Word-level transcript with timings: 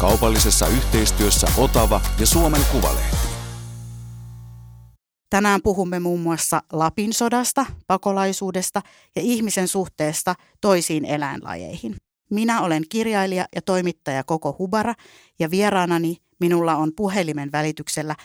Kaupallisessa 0.00 0.66
yhteistyössä 0.66 1.46
Otava 1.56 2.00
ja 2.20 2.26
Suomen 2.26 2.60
Kuvalehti. 2.72 3.16
Tänään 5.30 5.60
puhumme 5.62 6.00
muun 6.00 6.20
muassa 6.20 6.62
Lapin 6.72 7.12
sodasta, 7.12 7.66
pakolaisuudesta 7.86 8.82
ja 9.16 9.22
ihmisen 9.22 9.68
suhteesta 9.68 10.34
toisiin 10.60 11.04
eläinlajeihin. 11.04 11.96
Minä 12.30 12.60
olen 12.60 12.82
kirjailija 12.88 13.46
ja 13.54 13.62
toimittaja 13.62 14.24
Koko 14.24 14.56
Hubara 14.58 14.94
ja 15.38 15.50
vieraanani 15.50 16.16
minulla 16.40 16.76
on 16.76 16.92
puhelimen 16.96 17.52
välityksellä 17.52 18.16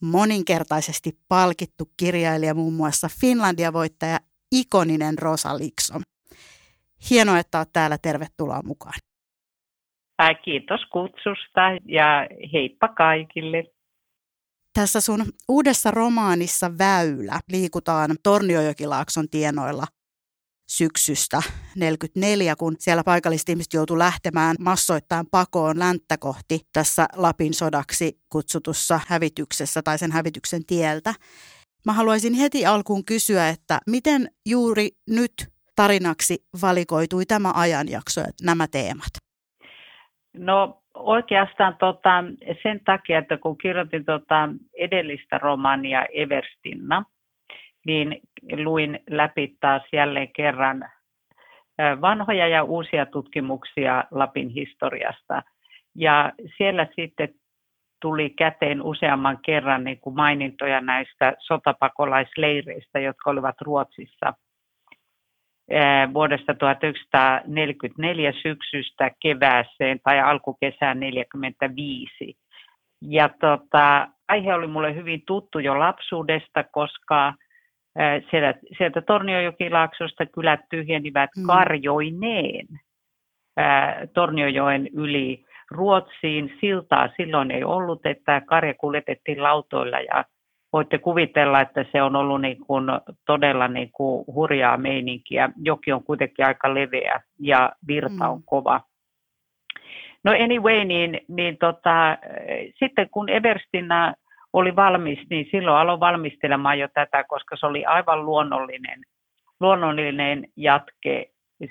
moninkertaisesti 0.00 1.18
palkittu 1.28 1.90
kirjailija 1.96 2.54
muun 2.54 2.74
muassa 2.74 3.10
Finlandia-voittaja 3.20 4.20
ikoninen 4.52 5.18
Rosa 5.18 5.58
Liksom. 5.58 6.02
Hienoa, 7.10 7.38
että 7.38 7.58
olet 7.58 7.72
täällä. 7.72 7.98
Tervetuloa 7.98 8.62
mukaan. 8.62 9.09
Kiitos 10.44 10.80
kutsusta 10.92 11.60
ja 11.88 12.26
heippa 12.52 12.88
kaikille. 12.88 13.64
Tässä 14.74 15.00
sun 15.00 15.24
uudessa 15.48 15.90
romaanissa 15.90 16.78
Väylä 16.78 17.40
liikutaan 17.52 18.10
Torniojokilaakson 18.22 19.28
tienoilla 19.28 19.84
syksystä 20.70 21.42
44, 21.76 22.56
kun 22.56 22.76
siellä 22.78 23.04
paikalliset 23.04 23.48
ihmiset 23.48 23.72
joutu 23.72 23.98
lähtemään 23.98 24.56
massoittain 24.58 25.26
pakoon 25.30 25.78
länttä 25.78 26.18
kohti 26.18 26.60
tässä 26.72 27.06
Lapin 27.16 27.54
sodaksi 27.54 28.20
kutsutussa 28.28 29.00
hävityksessä 29.06 29.82
tai 29.82 29.98
sen 29.98 30.12
hävityksen 30.12 30.66
tieltä. 30.66 31.14
Mä 31.86 31.92
haluaisin 31.92 32.34
heti 32.34 32.66
alkuun 32.66 33.04
kysyä, 33.04 33.48
että 33.48 33.80
miten 33.86 34.30
juuri 34.48 34.88
nyt 35.08 35.32
tarinaksi 35.76 36.44
valikoitui 36.62 37.26
tämä 37.26 37.52
ajanjakso 37.54 38.20
ja 38.20 38.26
nämä 38.42 38.66
teemat? 38.66 39.19
No 40.34 40.82
oikeastaan 40.94 41.76
tota, 41.76 42.24
sen 42.62 42.80
takia, 42.84 43.18
että 43.18 43.36
kun 43.36 43.58
kirjoitin 43.58 44.04
tota 44.04 44.48
edellistä 44.78 45.38
romania 45.38 46.06
Everstinna, 46.12 47.04
niin 47.86 48.20
luin 48.64 49.00
läpi 49.10 49.56
taas 49.60 49.82
jälleen 49.92 50.32
kerran 50.32 50.90
vanhoja 52.00 52.48
ja 52.48 52.62
uusia 52.62 53.06
tutkimuksia 53.06 54.04
Lapin 54.10 54.48
historiasta. 54.48 55.42
Ja 55.94 56.32
siellä 56.56 56.86
sitten 56.96 57.34
tuli 58.00 58.30
käteen 58.30 58.82
useamman 58.82 59.38
kerran 59.42 59.84
niin 59.84 60.00
kuin 60.00 60.16
mainintoja 60.16 60.80
näistä 60.80 61.34
sotapakolaisleireistä, 61.38 63.00
jotka 63.00 63.30
olivat 63.30 63.60
Ruotsissa– 63.60 64.32
vuodesta 66.14 66.54
1944 66.54 68.32
syksystä 68.42 69.10
kevääseen 69.22 70.00
tai 70.04 70.20
alkukesään 70.20 70.98
1945. 70.98 72.36
Ja 73.02 73.28
tota, 73.40 74.08
aihe 74.28 74.54
oli 74.54 74.66
mulle 74.66 74.94
hyvin 74.94 75.22
tuttu 75.26 75.58
jo 75.58 75.78
lapsuudesta, 75.78 76.64
koska 76.72 77.34
sieltä, 78.30 78.60
sieltä 78.78 79.00
Torniojokilaaksosta 79.00 80.26
kylät 80.26 80.60
tyhjenivät 80.70 81.30
mm. 81.36 81.46
karjoineen 81.46 82.66
Torniojoen 84.14 84.88
yli 84.94 85.44
Ruotsiin. 85.70 86.56
Siltaa 86.60 87.08
silloin 87.16 87.50
ei 87.50 87.64
ollut, 87.64 88.06
että 88.06 88.40
karja 88.40 88.74
kuljetettiin 88.74 89.42
lautoilla 89.42 90.00
ja 90.00 90.24
voitte 90.72 90.98
kuvitella, 90.98 91.60
että 91.60 91.84
se 91.92 92.02
on 92.02 92.16
ollut 92.16 92.40
niin 92.40 92.58
kuin 92.66 92.84
todella 93.26 93.68
niin 93.68 93.90
kuin 93.92 94.24
hurjaa 94.26 94.76
meininkiä. 94.76 95.50
Joki 95.56 95.92
on 95.92 96.04
kuitenkin 96.04 96.46
aika 96.46 96.74
leveä 96.74 97.20
ja 97.38 97.72
virta 97.88 98.28
on 98.28 98.38
mm. 98.38 98.42
kova. 98.46 98.80
No 100.24 100.32
anyway, 100.32 100.84
niin, 100.84 101.20
niin 101.28 101.58
tota, 101.58 102.18
sitten 102.78 103.10
kun 103.10 103.28
Everstina 103.28 104.14
oli 104.52 104.76
valmis, 104.76 105.18
niin 105.30 105.46
silloin 105.50 105.76
aloin 105.76 106.00
valmistelemaan 106.00 106.78
jo 106.78 106.88
tätä, 106.94 107.24
koska 107.24 107.56
se 107.56 107.66
oli 107.66 107.84
aivan 107.84 108.26
luonnollinen, 108.26 109.00
luonnollinen 109.60 110.44
jatke 110.56 111.30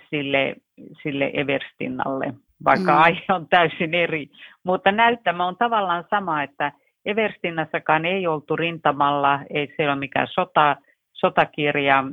sille, 0.10 0.56
sille 1.04 1.32
Everstinalle, 1.34 2.34
vaikka 2.66 2.92
mm. 2.92 3.02
aihe 3.02 3.26
on 3.30 3.48
täysin 3.50 3.94
eri. 3.94 4.30
Mutta 4.64 4.92
näyttämä 4.92 5.46
on 5.46 5.58
tavallaan 5.58 6.04
sama, 6.10 6.44
että 6.44 6.72
Everstinnassakaan 7.06 8.06
ei 8.06 8.28
oltu 8.28 8.56
rintamalla, 8.56 9.40
ei 9.54 9.74
se 9.78 9.86
ole 9.86 9.96
mikään 9.96 10.28
sota, 10.32 10.76
sotakirja, 11.14 12.04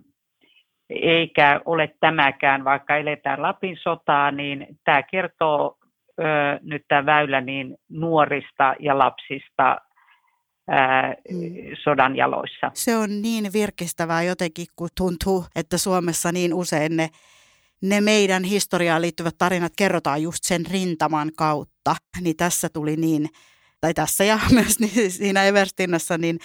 eikä 0.90 1.60
ole 1.64 1.94
tämäkään, 2.00 2.64
vaikka 2.64 2.96
eletään 2.96 3.42
Lapin 3.42 3.76
sotaa, 3.82 4.30
niin 4.30 4.66
tämä 4.84 5.02
kertoo 5.02 5.78
ö, 6.20 6.24
nyt 6.62 6.82
tämä 6.88 7.06
väylä 7.06 7.40
niin 7.40 7.76
nuorista 7.88 8.74
ja 8.80 8.98
lapsista 8.98 9.76
mm. 11.30 11.76
sodan 11.82 12.16
jaloissa. 12.16 12.70
Se 12.74 12.96
on 12.96 13.22
niin 13.22 13.52
virkistävää 13.52 14.22
jotenkin, 14.22 14.66
kun 14.76 14.88
tuntuu, 14.96 15.44
että 15.56 15.78
Suomessa 15.78 16.32
niin 16.32 16.54
usein 16.54 16.96
ne, 16.96 17.08
ne 17.82 18.00
meidän 18.00 18.44
historiaan 18.44 19.02
liittyvät 19.02 19.34
tarinat 19.38 19.72
kerrotaan 19.78 20.22
just 20.22 20.38
sen 20.42 20.62
rintaman 20.72 21.30
kautta. 21.36 21.96
Niin 22.20 22.36
tässä 22.36 22.68
tuli 22.68 22.96
niin 22.96 23.28
tai 23.80 23.94
tässä 23.94 24.24
ja 24.24 24.38
myös 24.50 24.76
siinä 25.08 25.44
Everstinnassa, 25.44 26.18
niin, 26.18 26.38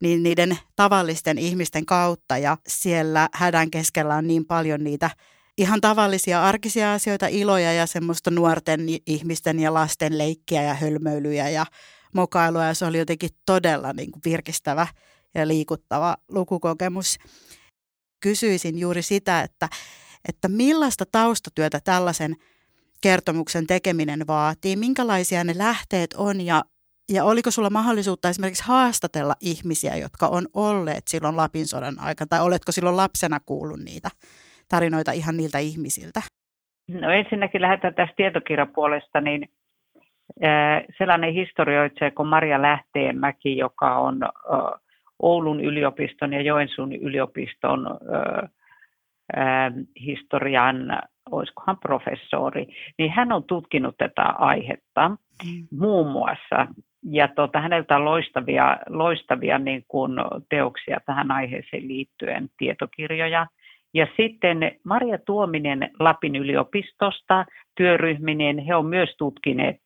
niin 0.00 0.22
niiden 0.22 0.58
tavallisten 0.76 1.38
ihmisten 1.38 1.86
kautta. 1.86 2.38
Ja 2.38 2.56
siellä 2.68 3.28
hädän 3.32 3.70
keskellä 3.70 4.14
on 4.14 4.26
niin 4.26 4.44
paljon 4.44 4.84
niitä 4.84 5.10
ihan 5.58 5.80
tavallisia 5.80 6.44
arkisia 6.44 6.92
asioita, 6.92 7.26
iloja 7.26 7.72
ja 7.72 7.86
semmoista 7.86 8.30
nuorten 8.30 8.80
ihmisten 9.06 9.60
ja 9.60 9.74
lasten 9.74 10.18
leikkiä 10.18 10.62
ja 10.62 10.74
hölmöilyjä 10.74 11.48
ja 11.48 11.66
mokailua. 12.14 12.64
Ja 12.64 12.74
se 12.74 12.84
oli 12.84 12.98
jotenkin 12.98 13.30
todella 13.46 13.92
niin 13.92 14.12
kuin 14.12 14.22
virkistävä 14.24 14.86
ja 15.34 15.48
liikuttava 15.48 16.16
lukukokemus. 16.28 17.18
Kysyisin 18.20 18.78
juuri 18.78 19.02
sitä, 19.02 19.40
että, 19.40 19.68
että 20.28 20.48
millaista 20.48 21.04
taustatyötä 21.12 21.80
tällaisen 21.84 22.36
kertomuksen 23.00 23.66
tekeminen 23.66 24.26
vaatii, 24.26 24.76
minkälaisia 24.76 25.44
ne 25.44 25.58
lähteet 25.58 26.14
on? 26.14 26.40
Ja 26.40 26.64
ja 27.12 27.24
oliko 27.24 27.50
sulla 27.50 27.70
mahdollisuutta 27.70 28.28
esimerkiksi 28.28 28.64
haastatella 28.66 29.34
ihmisiä, 29.40 29.96
jotka 29.96 30.26
on 30.26 30.46
olleet 30.54 31.08
silloin 31.08 31.36
Lapin 31.36 31.66
sodan 31.66 32.00
aikana, 32.00 32.28
tai 32.28 32.40
oletko 32.40 32.72
silloin 32.72 32.96
lapsena 32.96 33.40
kuullut 33.46 33.80
niitä 33.80 34.08
tarinoita 34.68 35.12
ihan 35.12 35.36
niiltä 35.36 35.58
ihmisiltä? 35.58 36.22
No 36.88 37.10
ensinnäkin 37.10 37.60
lähdetään 37.60 37.94
tästä 37.94 38.14
tietokirjapuolesta, 38.16 39.20
niin 39.20 39.48
sellainen 40.98 41.34
historioitsija 41.34 42.10
kuin 42.10 42.28
Maria 42.28 42.62
Lähteenmäki, 42.62 43.56
joka 43.56 43.98
on 43.98 44.20
Oulun 45.22 45.60
yliopiston 45.60 46.32
ja 46.32 46.42
Joensuun 46.42 46.92
yliopiston 46.92 47.86
historian, 50.00 50.76
olisikohan 51.30 51.78
professori, 51.78 52.66
niin 52.98 53.10
hän 53.10 53.32
on 53.32 53.44
tutkinut 53.44 53.96
tätä 53.98 54.22
aihetta 54.22 55.08
mm. 55.08 55.66
muun 55.78 56.12
muassa 56.12 56.66
ja 57.02 57.28
tota, 57.28 57.60
häneltä 57.60 57.96
on 57.96 58.04
loistavia, 58.04 58.78
loistavia 58.88 59.58
niin 59.58 59.84
kuin 59.88 60.12
teoksia 60.48 61.00
tähän 61.06 61.30
aiheeseen 61.30 61.88
liittyen, 61.88 62.48
tietokirjoja. 62.58 63.46
Ja 63.94 64.06
sitten 64.16 64.58
Maria 64.84 65.18
Tuominen 65.26 65.90
Lapin 66.00 66.36
yliopistosta 66.36 67.44
työryhminen, 67.76 68.58
he 68.58 68.74
on 68.74 68.86
myös 68.86 69.14
tutkineet 69.18 69.76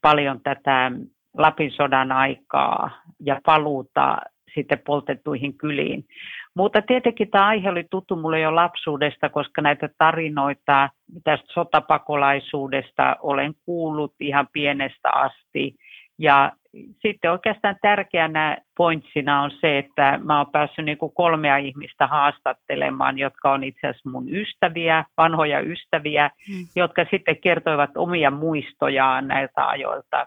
paljon 0.00 0.40
tätä 0.40 0.92
Lapin 1.36 1.70
sodan 1.70 2.12
aikaa 2.12 2.90
ja 3.20 3.40
paluuta 3.46 4.18
sitten 4.54 4.82
poltettuihin 4.86 5.58
kyliin. 5.58 6.04
Mutta 6.54 6.82
tietenkin 6.82 7.30
tämä 7.30 7.46
aihe 7.46 7.70
oli 7.70 7.84
tuttu 7.90 8.16
mulle 8.16 8.40
jo 8.40 8.54
lapsuudesta, 8.54 9.28
koska 9.28 9.62
näitä 9.62 9.88
tarinoita 9.98 10.88
tästä 11.24 11.46
sotapakolaisuudesta 11.52 13.16
olen 13.22 13.54
kuullut 13.64 14.14
ihan 14.20 14.48
pienestä 14.52 15.10
asti. 15.12 15.74
Ja 16.18 16.52
sitten 17.02 17.32
oikeastaan 17.32 17.76
tärkeänä 17.82 18.58
pointsina 18.76 19.42
on 19.42 19.50
se, 19.60 19.78
että 19.78 20.18
mä 20.24 20.38
oon 20.38 20.50
päässyt 20.52 20.84
niin 20.84 20.98
kuin 20.98 21.12
kolmea 21.14 21.56
ihmistä 21.56 22.06
haastattelemaan, 22.06 23.18
jotka 23.18 23.52
on 23.52 23.64
itse 23.64 23.86
asiassa 23.86 24.10
mun 24.10 24.34
ystäviä, 24.34 25.04
vanhoja 25.16 25.60
ystäviä, 25.60 26.30
hmm. 26.48 26.66
jotka 26.76 27.04
sitten 27.10 27.40
kertoivat 27.40 27.90
omia 27.96 28.30
muistojaan 28.30 29.28
näiltä 29.28 29.68
ajoilta. 29.68 30.26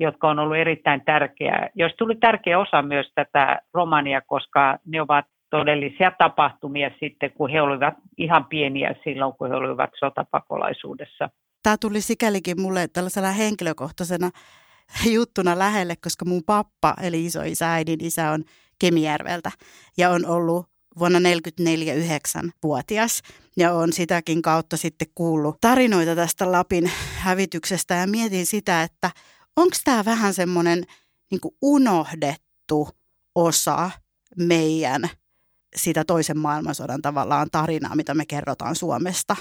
jotka 0.00 0.28
on 0.28 0.38
ollut 0.38 0.56
erittäin 0.56 1.02
tärkeää. 1.04 1.68
Jos 1.74 1.92
tuli 1.98 2.14
tärkeä 2.16 2.58
osa 2.58 2.82
myös 2.82 3.06
tätä 3.14 3.60
romania, 3.74 4.20
koska 4.20 4.78
ne 4.86 5.00
ovat 5.00 5.24
todellisia 5.50 6.12
tapahtumia 6.18 6.90
sitten, 7.00 7.32
kun 7.32 7.50
he 7.50 7.62
olivat 7.62 7.94
ihan 8.18 8.44
pieniä 8.44 8.94
silloin, 9.04 9.32
kun 9.38 9.48
he 9.48 9.54
olivat 9.54 9.90
sotapakolaisuudessa. 9.98 11.30
Tämä 11.62 11.76
tuli 11.80 12.00
sikälikin 12.00 12.60
mulle 12.60 12.88
tällaisena 12.88 13.30
henkilökohtaisena 13.30 14.30
juttuna 15.14 15.58
lähelle, 15.58 15.96
koska 15.96 16.24
mun 16.24 16.42
pappa, 16.44 16.94
eli 17.00 17.26
iso 17.26 17.42
isä, 17.42 17.72
äidin 17.72 18.04
isä 18.04 18.30
on 18.30 18.44
Kemijärveltä 18.78 19.52
ja 19.96 20.10
on 20.10 20.26
ollut 20.26 20.66
vuonna 20.98 21.20
1944 21.20 21.94
9-vuotias 22.50 23.22
ja 23.56 23.72
on 23.72 23.92
sitäkin 23.92 24.42
kautta 24.42 24.76
sitten 24.76 25.08
kuullut 25.14 25.60
tarinoita 25.60 26.16
tästä 26.16 26.52
Lapin 26.52 26.90
hävityksestä 27.16 27.94
ja 27.94 28.06
mietin 28.06 28.46
sitä, 28.46 28.82
että 28.82 29.10
onko 29.56 29.76
tämä 29.84 30.04
vähän 30.04 30.34
semmoinen 30.34 30.84
niin 31.30 31.40
unohdettu 31.62 32.88
osa 33.34 33.90
meidän 34.36 35.10
sitä 35.76 36.04
toisen 36.04 36.38
maailmansodan 36.38 37.02
tavallaan 37.02 37.48
tarinaa, 37.52 37.96
mitä 37.96 38.14
me 38.14 38.26
kerrotaan 38.26 38.76
Suomesta? 38.76 39.36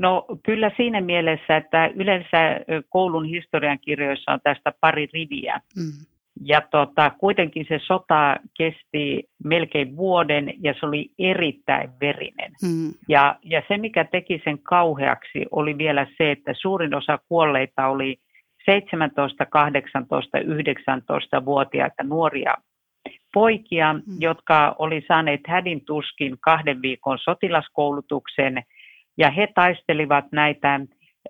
No 0.00 0.24
kyllä 0.42 0.70
siinä 0.76 1.00
mielessä, 1.00 1.56
että 1.56 1.90
yleensä 1.94 2.60
koulun 2.88 3.24
historiankirjoissa 3.24 4.32
on 4.32 4.40
tästä 4.44 4.72
pari 4.80 5.08
riviä. 5.12 5.60
Mm. 5.76 6.06
Ja 6.44 6.60
tota, 6.60 7.10
kuitenkin 7.10 7.66
se 7.68 7.80
sota 7.86 8.36
kesti 8.58 9.28
melkein 9.44 9.96
vuoden 9.96 10.54
ja 10.62 10.74
se 10.80 10.86
oli 10.86 11.10
erittäin 11.18 11.90
verinen. 12.00 12.52
Mm. 12.62 12.92
Ja, 13.08 13.38
ja 13.44 13.62
se, 13.68 13.76
mikä 13.76 14.04
teki 14.04 14.40
sen 14.44 14.58
kauheaksi, 14.58 15.46
oli 15.50 15.78
vielä 15.78 16.06
se, 16.18 16.30
että 16.30 16.54
suurin 16.60 16.94
osa 16.94 17.18
kuolleita 17.28 17.86
oli 17.86 18.16
17, 18.70 19.46
18, 19.46 20.38
19-vuotiaita 20.38 22.02
nuoria 22.02 22.54
poikia, 23.34 23.92
mm. 23.92 24.02
jotka 24.18 24.76
oli 24.78 25.04
saaneet 25.08 25.40
hädin 25.46 25.84
tuskin 25.84 26.36
kahden 26.40 26.82
viikon 26.82 27.18
sotilaskoulutuksen 27.18 28.62
ja 29.20 29.30
he 29.30 29.46
taistelivat 29.54 30.24
näitä 30.32 30.80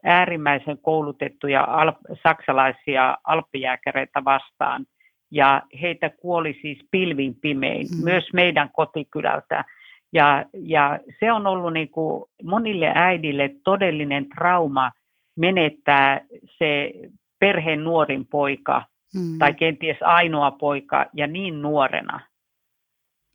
äärimmäisen 0.04 0.78
koulutettuja 0.78 1.64
al- 1.64 2.18
saksalaisia 2.22 3.18
alppijääkäreitä 3.24 4.24
vastaan. 4.24 4.86
Ja 5.30 5.62
heitä 5.82 6.10
kuoli 6.10 6.58
siis 6.62 6.78
pilvin 6.90 7.34
pimein, 7.40 7.86
mm. 7.90 8.04
myös 8.04 8.24
meidän 8.32 8.70
kotikylältä. 8.72 9.64
Ja, 10.12 10.44
ja 10.52 10.98
se 11.20 11.32
on 11.32 11.46
ollut 11.46 11.72
niin 11.72 11.88
kuin 11.88 12.24
monille 12.42 12.92
äidille 12.94 13.50
todellinen 13.64 14.28
trauma 14.28 14.90
menettää 15.36 16.20
se 16.58 16.92
perheen 17.38 17.84
nuorin 17.84 18.26
poika 18.26 18.84
mm. 19.14 19.38
tai 19.38 19.54
kenties 19.54 19.96
ainoa 20.00 20.50
poika 20.50 21.06
ja 21.12 21.26
niin 21.26 21.62
nuorena. 21.62 22.20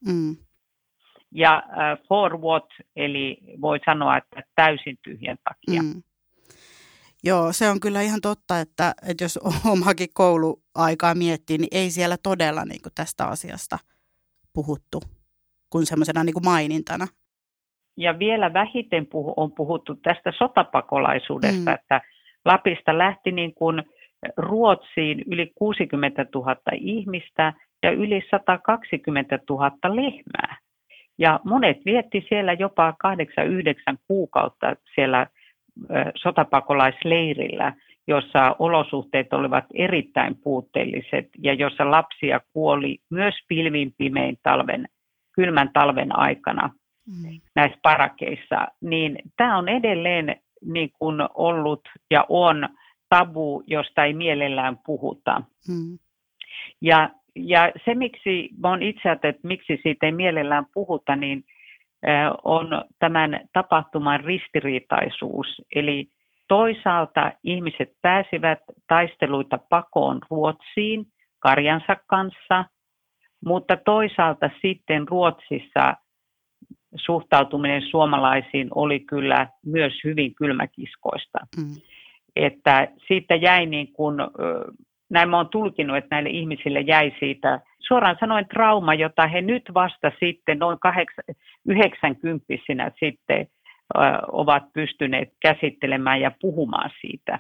Mm. 0.08 0.36
Ja 1.36 1.64
uh, 1.68 2.08
for 2.08 2.42
what, 2.42 2.66
eli 2.96 3.38
voi 3.62 3.80
sanoa, 3.86 4.18
että 4.18 4.44
täysin 4.56 4.98
tyhjän 5.04 5.38
takia. 5.44 5.84
Mm. 5.84 6.04
Joo, 7.24 7.54
se 7.54 7.70
on 7.70 7.80
kyllä 7.80 8.02
ihan 8.02 8.22
totta, 8.22 8.60
että, 8.60 8.94
että 9.10 9.24
jos 9.24 9.40
omakin 9.74 10.10
kouluaikaa 10.14 11.16
miettii, 11.16 11.58
niin 11.58 11.78
ei 11.78 11.90
siellä 11.90 12.18
todella 12.24 12.66
niin 12.66 12.82
kuin 12.82 12.94
tästä 12.96 13.26
asiasta 13.26 13.80
puhuttu 14.54 15.02
kuin 15.70 15.86
semmoisena 15.86 16.24
niin 16.24 16.34
kuin 16.34 16.46
mainintana. 16.46 17.08
Ja 17.98 18.20
vielä 18.20 18.54
vähiten 18.54 19.08
puhu, 19.08 19.34
on 19.38 19.52
puhuttu 19.52 19.96
tästä 19.96 20.32
sotapakolaisuudesta, 20.38 21.72
mm. 21.72 21.76
että 21.76 22.02
Lapista 22.46 22.98
lähti 22.98 23.32
niin 23.32 23.54
kuin 23.54 23.84
Ruotsiin 24.38 25.24
yli 25.32 25.52
60 25.56 26.26
000 26.36 26.56
ihmistä 26.82 27.54
ja 27.84 27.92
yli 27.92 28.22
120 28.32 29.40
000 29.50 29.72
lehmää. 29.96 30.58
Ja 31.18 31.40
monet 31.44 31.78
vietti 31.86 32.26
siellä 32.30 32.54
jopa 32.54 32.94
8-9 33.94 33.98
kuukautta 34.08 34.76
siellä 34.96 35.28
sotapakolaisleirillä, 36.16 37.74
jossa 38.08 38.56
olosuhteet 38.60 39.34
olivat 39.34 39.66
erittäin 39.74 40.36
puutteelliset 40.44 41.30
ja 41.38 41.54
jossa 41.54 41.92
lapsia 41.92 42.40
kuoli 42.54 42.98
myös 43.10 43.36
pilvin 43.48 43.94
pimein 43.98 44.38
talven, 44.44 44.88
kylmän 45.36 45.70
talven 45.74 46.20
aikana 46.20 46.70
mm. 47.08 47.40
näissä 47.56 47.80
parakeissa, 47.82 48.68
niin 48.82 49.20
tämä 49.38 49.58
on 49.58 49.70
edelleen 49.70 50.36
niin 50.66 50.90
kuin 51.00 51.16
ollut 51.34 51.82
ja 52.12 52.26
on 52.30 52.70
tabu, 53.10 53.64
josta 53.68 54.04
ei 54.04 54.14
mielellään 54.14 54.80
puhuta. 54.86 55.42
Mm. 55.70 56.00
Ja, 56.82 57.10
ja 57.36 57.72
se, 57.86 57.96
miksi 57.96 58.50
olen 58.64 58.84
itse 58.84 59.10
ajatellut, 59.10 59.36
että 59.36 59.48
miksi 59.48 59.80
siitä 59.84 60.06
ei 60.06 60.12
mielellään 60.12 60.66
puhuta, 60.74 61.16
niin 61.16 61.44
on 62.44 62.68
tämän 63.00 63.40
tapahtuman 63.54 64.20
ristiriitaisuus. 64.20 65.62
Eli 65.76 66.08
toisaalta 66.48 67.32
ihmiset 67.44 67.90
pääsivät 68.02 68.60
taisteluita 68.88 69.60
pakoon 69.70 70.20
Ruotsiin 70.30 71.06
karjansa 71.40 71.96
kanssa, 72.08 72.66
mutta 73.46 73.78
toisaalta 73.78 74.50
sitten 74.62 75.08
Ruotsissa 75.08 75.96
suhtautuminen 76.96 77.82
suomalaisiin 77.82 78.68
oli 78.76 79.00
kyllä 79.00 79.48
myös 79.66 79.94
hyvin 80.04 80.36
kylmäkiskoista. 80.36 81.40
Mm 81.58 81.76
että 82.36 82.88
siitä 83.08 83.36
jäi 83.36 83.66
niin 83.66 83.94
kuin, 83.94 84.16
näin 85.10 85.30
mä 85.30 85.38
oon 85.38 85.50
tulkinut, 85.50 85.98
että 85.98 86.16
näille 86.16 86.30
ihmisille 86.30 86.82
jäi 86.82 87.12
siitä 87.20 87.60
suoraan 87.80 88.18
sanoen 88.20 88.48
trauma, 88.48 88.94
jota 88.94 89.28
he 89.28 89.42
nyt 89.42 89.64
vasta 89.74 90.12
sitten 90.20 90.60
noin 90.60 90.78
90 91.68 92.46
sitten 93.00 93.48
ovat 94.32 94.64
pystyneet 94.74 95.30
käsittelemään 95.42 96.22
ja 96.22 96.32
puhumaan 96.42 96.90
siitä. 97.02 97.40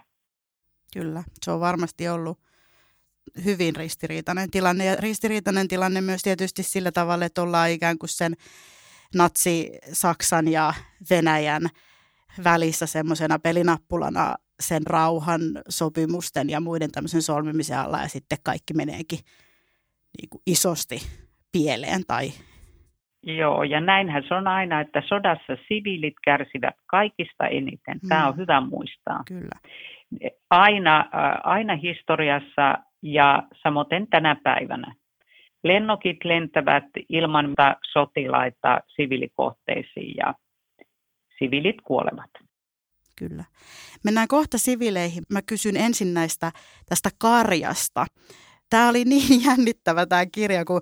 Kyllä, 0.93 1.23
se 1.41 1.51
on 1.51 1.59
varmasti 1.59 2.09
ollut 2.09 2.39
hyvin 3.45 3.75
ristiriitainen 3.75 4.51
tilanne 4.51 4.85
ja 4.85 4.95
ristiriitainen 4.99 5.67
tilanne 5.67 6.01
myös 6.01 6.21
tietysti 6.21 6.63
sillä 6.63 6.91
tavalla, 6.91 7.25
että 7.25 7.41
ollaan 7.41 7.69
ikään 7.69 7.97
kuin 7.97 8.09
sen 8.09 8.33
natsi-Saksan 9.15 10.47
ja 10.47 10.73
Venäjän 11.09 11.61
välissä 12.43 12.85
semmoisena 12.85 13.39
pelinappulana 13.39 14.35
sen 14.59 14.81
rauhan 14.87 15.41
sopimusten 15.69 16.49
ja 16.49 16.59
muiden 16.59 16.91
tämmöisen 16.91 17.21
solmimisen 17.21 17.79
alla 17.79 17.97
ja 17.97 18.07
sitten 18.07 18.37
kaikki 18.43 18.73
meneekin 18.73 19.19
niin 20.17 20.29
kuin 20.29 20.41
isosti 20.47 20.95
pieleen 21.51 22.01
tai 22.07 22.29
Joo, 23.27 23.63
ja 23.63 23.81
näinhän 23.81 24.23
se 24.27 24.33
on 24.33 24.47
aina, 24.47 24.81
että 24.81 25.01
sodassa 25.05 25.57
siviilit 25.67 26.13
kärsivät 26.23 26.75
kaikista 26.85 27.47
eniten. 27.47 27.99
Tämä 28.09 28.21
mm. 28.21 28.27
on 28.27 28.37
hyvä 28.37 28.61
muistaa. 28.61 29.23
Kyllä. 29.27 29.59
Aina, 30.49 31.09
aina 31.43 31.75
historiassa 31.75 32.77
ja 33.01 33.43
samoin 33.63 34.07
tänä 34.09 34.35
päivänä. 34.43 34.95
Lennokit 35.63 36.17
lentävät 36.23 36.83
ilman 37.09 37.53
sotilaita 37.91 38.79
siviilikohteisiin 38.95 40.13
ja 40.17 40.33
siviilit 41.39 41.81
kuolevat. 41.83 42.44
Kyllä. 43.15 43.43
Mennään 44.03 44.27
kohta 44.27 44.57
sivileihin. 44.57 45.23
Mä 45.29 45.41
kysyn 45.41 45.77
ensin 45.77 46.13
näistä 46.13 46.51
tästä 46.85 47.09
karjasta. 47.17 48.05
Tämä 48.69 48.89
oli 48.89 49.05
niin 49.15 49.43
jännittävä 49.43 50.05
tämä 50.05 50.25
kirja, 50.25 50.65
kun 50.65 50.81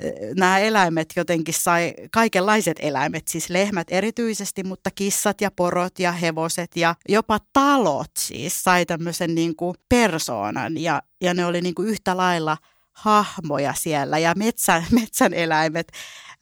eh, 0.00 0.12
nämä 0.36 0.58
eläimet 0.58 1.08
jotenkin 1.16 1.54
sai, 1.54 1.94
kaikenlaiset 2.12 2.76
eläimet, 2.80 3.28
siis 3.28 3.50
lehmät 3.50 3.86
erityisesti, 3.90 4.64
mutta 4.64 4.90
kissat 4.90 5.40
ja 5.40 5.50
porot 5.50 5.98
ja 5.98 6.12
hevoset 6.12 6.76
ja 6.76 6.94
jopa 7.08 7.38
talot 7.52 8.10
siis 8.18 8.62
sai 8.62 8.86
tämmöisen 8.86 9.34
niin 9.34 9.56
kuin 9.56 9.74
persoonan 9.88 10.78
ja, 10.78 11.02
ja 11.20 11.34
ne 11.34 11.46
oli 11.46 11.60
niin 11.60 11.74
kuin 11.74 11.88
yhtä 11.88 12.16
lailla 12.16 12.56
hahmoja 12.92 13.74
siellä 13.74 14.18
ja 14.18 14.32
metsän, 14.36 14.86
metsän 15.00 15.34
eläimet. 15.34 15.92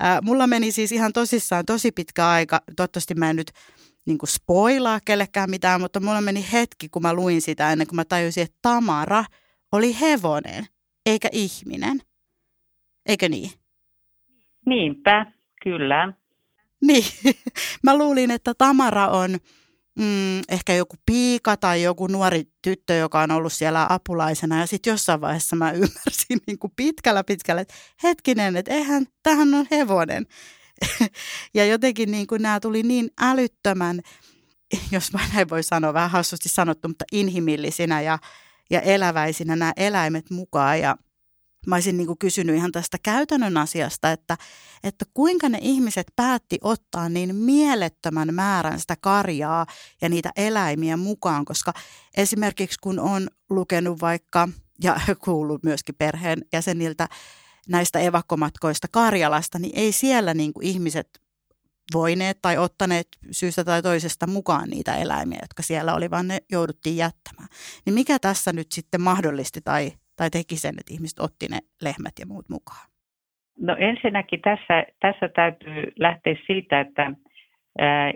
Ää, 0.00 0.20
mulla 0.22 0.46
meni 0.46 0.72
siis 0.72 0.92
ihan 0.92 1.12
tosissaan 1.12 1.66
tosi 1.66 1.92
pitkä 1.92 2.28
aika, 2.28 2.60
toivottavasti 2.76 3.14
mä 3.14 3.30
en 3.30 3.36
nyt 3.36 3.52
niin 4.06 4.18
kuin 4.18 4.30
spoilaa 4.30 5.00
kellekään 5.04 5.50
mitään, 5.50 5.80
mutta 5.80 6.00
mulla 6.00 6.20
meni 6.20 6.46
hetki, 6.52 6.88
kun 6.88 7.02
mä 7.02 7.14
luin 7.14 7.42
sitä 7.42 7.72
ennen 7.72 7.86
kuin 7.86 7.96
mä 7.96 8.04
tajusin, 8.04 8.42
että 8.42 8.58
Tamara 8.62 9.24
oli 9.72 10.00
hevonen, 10.00 10.66
eikä 11.06 11.28
ihminen. 11.32 12.00
Eikö 13.06 13.28
niin? 13.28 13.50
Niinpä, 14.66 15.26
kyllä. 15.62 16.12
Niin, 16.82 17.04
mä 17.84 17.98
luulin, 17.98 18.30
että 18.30 18.54
Tamara 18.58 19.08
on 19.08 19.30
mm, 19.98 20.40
ehkä 20.48 20.74
joku 20.74 20.96
piika 21.06 21.56
tai 21.56 21.82
joku 21.82 22.06
nuori 22.06 22.44
tyttö, 22.62 22.94
joka 22.94 23.20
on 23.20 23.30
ollut 23.30 23.52
siellä 23.52 23.86
apulaisena. 23.90 24.60
Ja 24.60 24.66
sitten 24.66 24.90
jossain 24.90 25.20
vaiheessa 25.20 25.56
mä 25.56 25.72
ymmärsin 25.82 26.38
niin 26.46 26.58
kuin 26.58 26.72
pitkällä 26.76 27.24
pitkällä, 27.24 27.60
että 27.60 27.74
hetkinen, 28.02 28.56
että 28.56 28.74
eihän, 28.74 29.06
tähän 29.22 29.54
on 29.54 29.66
hevonen. 29.70 30.26
ja 31.54 31.66
jotenkin 31.66 32.10
niin 32.10 32.26
kuin 32.26 32.42
nämä 32.42 32.60
tuli 32.60 32.82
niin 32.82 33.10
älyttömän, 33.20 34.00
jos 34.90 35.12
mä 35.12 35.20
näin 35.34 35.50
voi 35.50 35.62
sanoa, 35.62 35.94
vähän 35.94 36.10
hassusti 36.10 36.48
sanottu, 36.48 36.88
mutta 36.88 37.04
inhimillisinä 37.12 38.00
ja, 38.00 38.18
ja 38.70 38.80
eläväisinä 38.80 39.56
nämä 39.56 39.72
eläimet 39.76 40.30
mukaan. 40.30 40.80
Ja 40.80 40.96
mä 41.66 41.74
olisin 41.74 41.96
niin 41.96 42.06
kuin 42.06 42.18
kysynyt 42.18 42.56
ihan 42.56 42.72
tästä 42.72 42.98
käytännön 43.02 43.56
asiasta, 43.56 44.12
että, 44.12 44.36
että 44.84 45.04
kuinka 45.14 45.48
ne 45.48 45.58
ihmiset 45.60 46.06
päätti 46.16 46.58
ottaa 46.62 47.08
niin 47.08 47.36
mielettömän 47.36 48.34
määrän 48.34 48.80
sitä 48.80 48.96
karjaa 49.00 49.66
ja 50.00 50.08
niitä 50.08 50.30
eläimiä 50.36 50.96
mukaan, 50.96 51.44
koska 51.44 51.72
esimerkiksi 52.16 52.78
kun 52.82 52.98
on 52.98 53.28
lukenut 53.50 54.00
vaikka 54.00 54.48
ja 54.82 54.96
kuullut 55.24 55.62
myöskin 55.62 55.94
perheen 55.94 56.38
jäseniltä 56.52 57.08
näistä 57.68 57.98
evakkomatkoista 57.98 58.88
Karjalasta, 58.92 59.58
niin 59.58 59.72
ei 59.76 59.92
siellä 59.92 60.34
niin 60.34 60.52
kuin 60.52 60.66
ihmiset 60.66 61.08
voineet 61.94 62.38
tai 62.42 62.58
ottaneet 62.58 63.06
syystä 63.30 63.64
tai 63.64 63.82
toisesta 63.82 64.26
mukaan 64.26 64.68
niitä 64.68 64.96
eläimiä, 64.96 65.38
jotka 65.42 65.62
siellä 65.62 65.94
oli, 65.94 66.10
vaan 66.10 66.28
ne 66.28 66.38
jouduttiin 66.52 66.96
jättämään. 66.96 67.48
Niin 67.86 67.94
mikä 67.94 68.18
tässä 68.18 68.52
nyt 68.52 68.72
sitten 68.72 69.00
mahdollisti 69.00 69.60
tai, 69.64 69.90
tai 70.16 70.30
teki 70.30 70.56
sen, 70.56 70.74
että 70.80 70.94
ihmiset 70.94 71.18
otti 71.18 71.46
ne 71.50 71.58
lehmät 71.82 72.12
ja 72.20 72.26
muut 72.26 72.48
mukaan? 72.48 72.86
No 73.58 73.76
ensinnäkin 73.78 74.40
tässä, 74.40 74.84
tässä 75.00 75.28
täytyy 75.28 75.92
lähteä 75.98 76.36
siitä, 76.46 76.80
että 76.80 77.12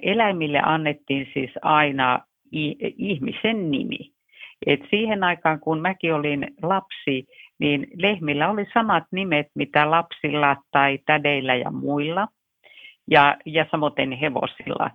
eläimille 0.02 0.60
annettiin 0.64 1.26
siis 1.34 1.50
aina 1.62 2.20
ihmisen 2.98 3.70
nimi. 3.70 4.12
Et 4.66 4.80
siihen 4.90 5.24
aikaan, 5.24 5.60
kun 5.60 5.80
mäkin 5.80 6.14
olin 6.14 6.46
lapsi, 6.62 7.26
niin 7.58 7.86
lehmillä 7.96 8.50
oli 8.50 8.66
samat 8.75 9.04
nimet, 9.10 9.46
mitä 9.54 9.90
lapsilla 9.90 10.56
tai 10.70 10.98
tädeillä 11.06 11.54
ja 11.54 11.70
muilla. 11.70 12.28
Ja, 13.10 13.36
ja 13.46 13.66
samoin 13.70 14.12
hevosilla, 14.12 14.90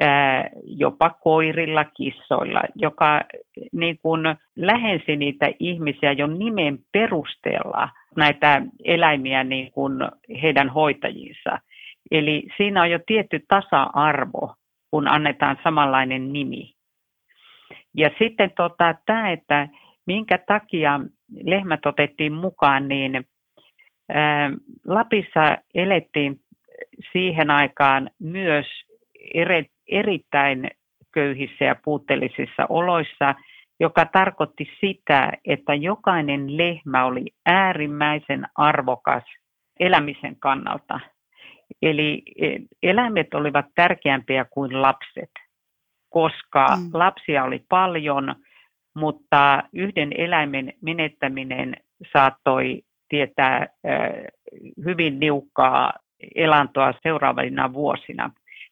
ää, 0.00 0.50
jopa 0.64 1.10
koirilla, 1.10 1.84
kissoilla, 1.84 2.60
joka 2.74 3.20
niin 3.72 3.98
kun 4.02 4.36
lähensi 4.56 5.16
niitä 5.16 5.50
ihmisiä 5.58 6.12
jo 6.12 6.26
nimen 6.26 6.78
perusteella, 6.92 7.88
näitä 8.16 8.62
eläimiä 8.84 9.44
niin 9.44 9.72
kun 9.72 10.10
heidän 10.42 10.68
hoitajinsa. 10.68 11.58
Eli 12.10 12.42
siinä 12.56 12.82
on 12.82 12.90
jo 12.90 12.98
tietty 13.06 13.44
tasa-arvo, 13.48 14.54
kun 14.90 15.08
annetaan 15.08 15.56
samanlainen 15.64 16.32
nimi. 16.32 16.74
Ja 17.94 18.10
sitten 18.18 18.50
tota, 18.56 18.94
tämä, 19.06 19.30
että 19.30 19.68
minkä 20.08 20.38
takia 20.46 21.00
lehmät 21.44 21.86
otettiin 21.86 22.32
mukaan, 22.32 22.88
niin 22.88 23.24
Lapissa 24.86 25.58
elettiin 25.74 26.40
siihen 27.12 27.50
aikaan 27.50 28.10
myös 28.18 28.66
eri, 29.34 29.66
erittäin 29.88 30.70
köyhissä 31.14 31.64
ja 31.64 31.76
puutteellisissa 31.84 32.66
oloissa, 32.68 33.34
joka 33.80 34.06
tarkoitti 34.06 34.70
sitä, 34.80 35.32
että 35.44 35.74
jokainen 35.74 36.56
lehmä 36.56 37.04
oli 37.04 37.24
äärimmäisen 37.46 38.46
arvokas 38.54 39.24
elämisen 39.80 40.36
kannalta. 40.36 41.00
Eli 41.82 42.22
e, 42.42 42.56
eläimet 42.82 43.34
olivat 43.34 43.66
tärkeämpiä 43.74 44.44
kuin 44.50 44.82
lapset 44.82 45.30
koska 46.10 46.66
mm. 46.76 46.90
lapsia 46.92 47.44
oli 47.44 47.64
paljon, 47.68 48.34
mutta 48.98 49.62
yhden 49.72 50.12
eläimen 50.18 50.72
menettäminen 50.80 51.76
saattoi 52.12 52.82
tietää 53.08 53.66
hyvin 54.84 55.20
niukkaa 55.20 55.92
elantoa 56.34 56.94
seuraavina 57.02 57.72
vuosina. 57.72 58.30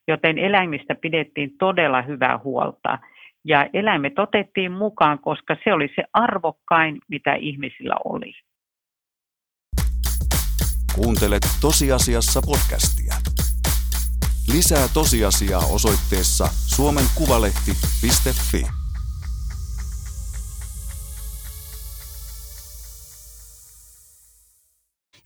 Joten 0.09 0.39
eläimistä 0.39 0.95
pidettiin 0.95 1.51
todella 1.59 2.03
hyvää 2.03 2.39
huolta. 2.45 2.99
Ja 3.45 3.67
eläimet 3.73 4.19
otettiin 4.19 4.73
mukaan, 4.73 5.19
koska 5.19 5.57
se 5.65 5.73
oli 5.73 5.89
se 5.97 6.05
arvokkain, 6.13 6.99
mitä 7.09 7.35
ihmisillä 7.35 7.95
oli. 8.05 8.33
Kuuntelet 10.95 11.43
tosiasiassa 11.61 12.41
podcastia. 12.47 13.15
Lisää 14.55 14.89
tosiasiaa 14.95 15.63
osoitteessa 15.75 16.45
suomenkuvalehti.fi. 16.77 18.86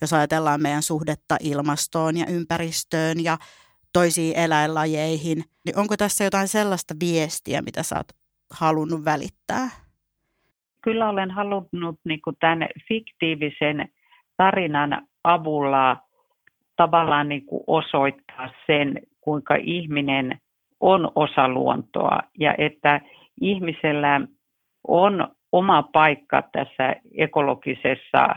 Jos 0.01 0.13
ajatellaan 0.13 0.63
meidän 0.63 0.83
suhdetta 0.83 1.37
ilmastoon 1.41 2.17
ja 2.17 2.27
ympäristöön 2.27 3.25
ja 3.25 3.39
toisiin 3.93 4.39
eläinlajeihin, 4.39 5.45
niin 5.65 5.79
onko 5.79 5.97
tässä 5.97 6.25
jotain 6.25 6.49
sellaista 6.49 6.95
viestiä, 7.01 7.63
mitä 7.63 7.83
sä 7.83 7.97
oot 7.97 8.09
halunnut 8.61 9.05
välittää? 9.05 9.69
Kyllä 10.83 11.09
olen 11.09 11.31
halunnut 11.31 12.01
niin 12.05 12.21
tämän 12.41 12.69
fiktiivisen 12.89 13.89
tarinan 14.37 15.07
avulla 15.25 15.97
tavallaan 16.77 17.29
niin 17.29 17.47
kuin 17.47 17.65
osoittaa 17.67 18.51
sen, 18.67 19.01
kuinka 19.21 19.55
ihminen 19.55 20.39
on 20.81 21.13
osa 21.15 21.49
luontoa 21.49 22.19
ja 22.39 22.55
että 22.59 23.01
ihmisellä 23.41 24.21
on 24.89 25.29
oma 25.53 25.83
paikka 25.83 26.43
tässä 26.53 26.97
ekologisessa 27.19 28.37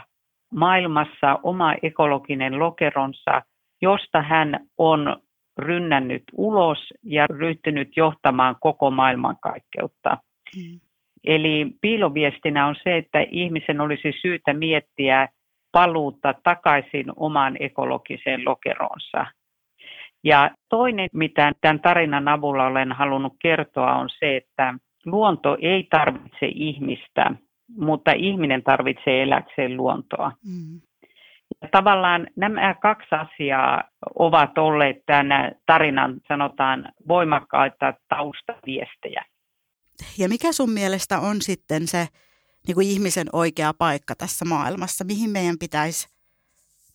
maailmassa, 0.54 1.40
oma 1.44 1.76
ekologinen 1.84 2.60
lokeronsa, 2.60 3.42
josta 3.82 4.22
hän 4.22 4.60
on 4.78 5.18
rynnännyt 5.58 6.24
ulos 6.34 6.94
ja 7.04 7.28
ryhtynyt 7.28 7.98
johtamaan 7.98 8.56
koko 8.60 8.92
maailmankaikkeutta. 8.92 10.18
Mm. 10.58 10.80
Eli 11.24 11.68
piiloviestinä 11.82 12.68
on 12.68 12.76
se, 12.84 12.98
että 12.98 13.26
ihmisen 13.32 13.82
olisi 13.82 14.12
syytä 14.22 14.54
miettiä 14.54 15.28
paluutta 15.72 16.34
takaisin 16.44 17.06
omaan 17.16 17.58
ekologiseen 17.60 18.46
lokeronsa. 18.46 19.26
Ja 20.24 20.52
toinen, 20.70 21.10
mitä 21.14 21.52
tämän 21.62 21.80
tarinan 21.80 22.28
avulla 22.28 22.66
olen 22.66 22.92
halunnut 22.92 23.34
kertoa, 23.42 23.96
on 23.96 24.10
se, 24.20 24.38
että 24.38 24.74
luonto 25.06 25.58
ei 25.62 25.88
tarvitse 25.90 26.46
ihmistä, 26.56 27.32
mutta 27.78 28.12
ihminen 28.12 28.64
tarvitsee 28.64 29.24
eläkseen 29.24 29.78
luontoa. 29.78 30.32
Mm. 30.46 30.82
Ja 31.62 31.68
tavallaan 31.72 32.28
nämä 32.36 32.74
kaksi 32.74 33.08
asiaa 33.16 33.84
ovat 34.16 34.58
olleet 34.58 34.98
tämän 35.06 35.52
tarinan, 35.66 36.22
sanotaan, 36.28 36.92
voimakkaita 37.08 37.94
taustaviestejä. 38.10 39.26
Ja 40.18 40.30
mikä 40.30 40.52
sun 40.52 40.70
mielestä 40.70 41.20
on 41.20 41.42
sitten 41.42 41.88
se 41.88 42.08
niin 42.68 42.76
kuin 42.76 42.88
ihmisen 42.88 43.28
oikea 43.34 43.74
paikka 43.78 44.16
tässä 44.16 44.46
maailmassa? 44.46 45.04
Mihin 45.04 45.30
meidän 45.30 45.56
pitäisi 45.60 46.08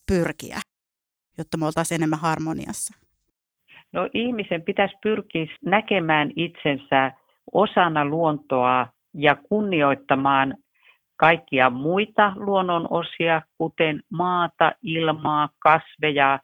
pyrkiä, 0.07 0.57
jotta 1.37 1.57
me 1.57 1.65
oltaisiin 1.65 1.95
enemmän 1.95 2.19
harmoniassa? 2.19 2.99
No 3.91 4.09
ihmisen 4.13 4.61
pitäisi 4.61 4.95
pyrkiä 5.03 5.45
näkemään 5.65 6.31
itsensä 6.35 7.11
osana 7.51 8.05
luontoa 8.05 8.87
ja 9.13 9.35
kunnioittamaan 9.35 10.55
kaikkia 11.19 11.69
muita 11.69 12.33
luonnonosia, 12.35 13.41
kuten 13.57 14.01
maata, 14.09 14.71
ilmaa, 14.83 15.49
kasveja, 15.59 16.39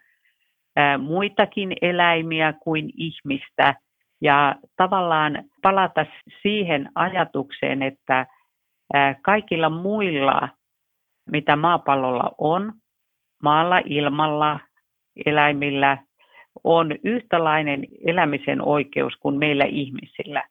muitakin 0.99 1.73
eläimiä 1.81 2.53
kuin 2.53 2.89
ihmistä. 2.97 3.75
Ja 4.21 4.55
tavallaan 4.77 5.43
palata 5.61 6.05
siihen 6.41 6.89
ajatukseen, 6.95 7.81
että 7.81 8.25
kaikilla 9.21 9.69
muilla, 9.69 10.49
mitä 11.31 11.55
maapallolla 11.55 12.31
on, 12.37 12.73
maalla, 13.43 13.81
ilmalla, 13.85 14.59
eläimillä, 15.25 15.97
on 16.63 16.91
yhtälainen 17.03 17.87
elämisen 18.07 18.61
oikeus 18.61 19.13
kuin 19.19 19.37
meillä 19.37 19.65
ihmisillä. 19.65 20.43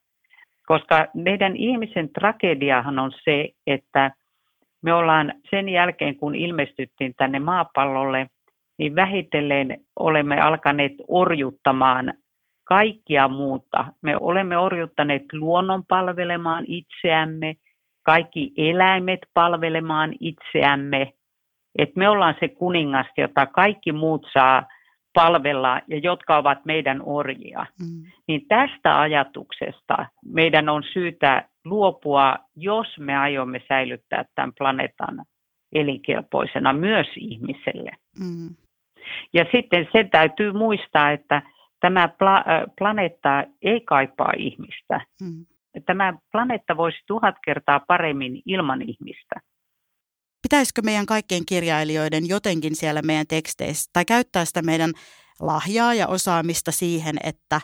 Koska 0.67 1.07
meidän 1.15 1.57
ihmisen 1.57 2.09
tragediahan 2.09 2.99
on 2.99 3.13
se, 3.25 3.49
että 3.67 4.11
me 4.83 4.95
ollaan 4.95 5.33
sen 5.51 5.69
jälkeen, 5.69 6.17
kun 6.17 6.35
ilmestyttiin 6.35 7.15
tänne 7.17 7.39
maapallolle, 7.39 8.27
niin 8.79 8.95
vähitellen 8.95 9.81
olemme 9.97 10.41
alkaneet 10.41 10.93
orjuttamaan 11.09 12.15
kaikkia 12.65 13.29
muuta. 13.29 13.85
Me 14.03 14.17
olemme 14.21 14.59
orjuttaneet 14.59 15.23
luonnon 15.33 15.85
palvelemaan 15.89 16.65
itseämme, 16.67 17.55
kaikki 18.03 18.53
eläimet 18.57 19.21
palvelemaan 19.35 20.15
itseämme. 20.21 21.13
Et 21.79 21.97
me 21.97 22.09
ollaan 22.09 22.35
se 22.41 22.49
kuningas, 22.49 23.07
jota 23.17 23.47
kaikki 23.47 23.93
muut 23.93 24.27
saa 24.33 24.67
palvella 25.15 25.81
ja 25.89 25.99
jotka 25.99 26.37
ovat 26.37 26.65
meidän 26.65 27.03
orjia. 27.05 27.67
Mm. 27.81 28.11
Niin 28.29 28.47
tästä 28.49 29.01
ajatuksesta 29.01 30.07
meidän 30.25 30.69
on 30.69 30.83
syytä 30.93 31.49
luopua, 31.65 32.37
jos 32.57 32.87
me 32.99 33.17
aiomme 33.17 33.63
säilyttää 33.69 34.25
tämän 34.35 34.53
planeetan 34.59 35.25
elinkelpoisena 35.75 36.73
myös 36.73 37.07
ihmiselle. 37.17 37.91
Mm. 38.19 38.55
Ja 39.33 39.45
sitten 39.53 39.89
se 39.93 40.05
täytyy 40.05 40.53
muistaa, 40.53 41.11
että 41.11 41.43
tämä 41.81 42.07
pla- 42.07 42.71
planeetta 42.79 43.45
ei 43.63 43.81
kaipaa 43.81 44.33
ihmistä. 44.37 45.01
Mm. 45.23 45.47
tämä 45.87 46.15
planeetta 46.33 46.77
voisi 46.77 46.99
tuhat 47.07 47.35
kertaa 47.45 47.81
paremmin 47.81 48.43
ilman 48.47 48.83
ihmistä. 48.83 49.41
Pitäisikö 50.45 50.83
meidän 50.85 51.07
kaikkien 51.07 51.47
kirjailijoiden 51.49 52.29
jotenkin 52.29 52.75
siellä 52.75 53.03
meidän 53.03 53.27
teksteissä 53.27 53.91
tai 53.93 54.05
käyttää 54.05 54.45
sitä 54.45 54.63
meidän 54.63 54.91
lahjaa 55.41 55.95
ja 55.95 56.07
osaamista 56.07 56.73
siihen, 56.73 57.17
että, 57.25 57.61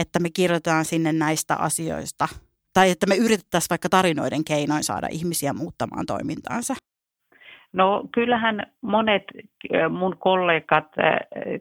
että 0.00 0.18
me 0.18 0.28
kirjoitetaan 0.36 0.84
sinne 0.84 1.12
näistä 1.12 1.54
asioista 1.56 2.28
tai 2.74 2.90
että 2.90 3.06
me 3.06 3.16
yritettäisiin 3.16 3.70
vaikka 3.70 3.88
tarinoiden 3.88 4.44
keinoin 4.44 4.82
saada 4.82 5.08
ihmisiä 5.10 5.52
muuttamaan 5.52 6.06
toimintaansa? 6.06 6.74
No 7.72 8.04
kyllähän 8.14 8.62
monet 8.80 9.24
mun 9.90 10.16
kollegat 10.18 10.88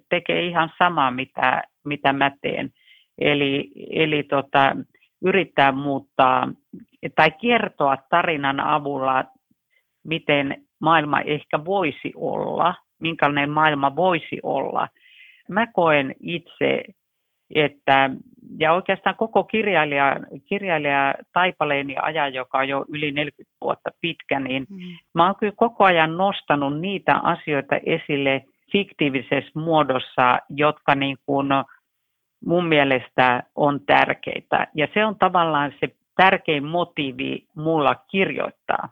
tekee 0.09 0.45
ihan 0.45 0.69
samaa, 0.77 1.11
mitä, 1.11 1.63
mitä 1.85 2.13
mä 2.13 2.31
teen. 2.41 2.69
Eli, 3.17 3.71
eli 3.89 4.23
tota, 4.23 4.75
yrittää 5.21 5.71
muuttaa 5.71 6.49
tai 7.15 7.31
kertoa 7.31 7.97
tarinan 8.09 8.59
avulla, 8.59 9.25
miten 10.03 10.65
maailma 10.79 11.21
ehkä 11.21 11.65
voisi 11.65 12.13
olla, 12.15 12.75
minkälainen 12.99 13.49
maailma 13.49 13.95
voisi 13.95 14.39
olla. 14.43 14.87
Mä 15.49 15.67
koen 15.67 16.15
itse, 16.19 16.83
että, 17.55 18.09
ja 18.59 18.73
oikeastaan 18.73 19.15
koko 19.15 19.43
kirjailija, 19.43 20.15
kirjailija 20.45 21.13
Taipaleeni 21.33 21.95
ajan, 22.01 22.33
joka 22.33 22.57
on 22.57 22.69
jo 22.69 22.85
yli 22.89 23.11
40 23.11 23.55
vuotta 23.61 23.89
pitkä, 24.01 24.39
niin 24.39 24.65
mm. 24.69 24.77
mä 25.13 25.25
oon 25.25 25.35
kyllä 25.39 25.53
koko 25.55 25.83
ajan 25.83 26.17
nostanut 26.17 26.79
niitä 26.79 27.15
asioita 27.15 27.75
esille 27.85 28.43
fiktiivisessä 28.71 29.51
muodossa, 29.55 30.39
jotka 30.49 30.95
niin 30.95 31.17
kuin 31.25 31.47
mun 32.45 32.65
mielestä 32.65 33.43
on 33.55 33.79
tärkeitä. 33.85 34.67
Ja 34.75 34.87
se 34.93 35.05
on 35.05 35.15
tavallaan 35.19 35.73
se 35.79 35.95
tärkein 36.15 36.65
motiivi 36.65 37.47
mulla 37.55 37.95
kirjoittaa. 37.95 38.89